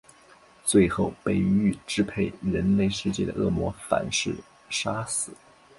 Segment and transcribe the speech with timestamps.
[0.65, 4.33] 最后被欲支配人类世界的恶魔反噬
[4.67, 5.31] 杀死。